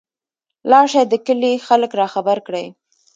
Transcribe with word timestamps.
لاړشى 0.69 1.03
د 1.07 1.13
کلي 1.25 1.53
خلک 1.67 1.91
راخبر 2.01 2.37
کړى. 2.47 2.65